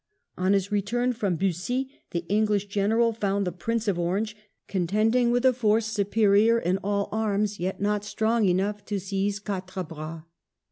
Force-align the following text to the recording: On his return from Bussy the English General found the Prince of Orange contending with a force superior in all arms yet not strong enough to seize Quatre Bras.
On 0.35 0.53
his 0.53 0.71
return 0.71 1.13
from 1.13 1.35
Bussy 1.35 1.91
the 2.09 2.25
English 2.27 2.65
General 2.69 3.13
found 3.13 3.45
the 3.45 3.51
Prince 3.51 3.87
of 3.87 3.99
Orange 3.99 4.35
contending 4.67 5.29
with 5.29 5.45
a 5.45 5.53
force 5.53 5.85
superior 5.85 6.57
in 6.57 6.79
all 6.83 7.07
arms 7.11 7.59
yet 7.59 7.79
not 7.79 8.03
strong 8.03 8.45
enough 8.45 8.83
to 8.85 8.99
seize 8.99 9.37
Quatre 9.39 9.83
Bras. 9.83 10.23